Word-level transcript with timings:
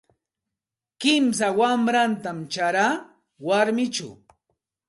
Kimsa 1.01 1.47
wanratam 1.57 2.37
charaa 2.53 2.91
warmichaw. 3.45 4.13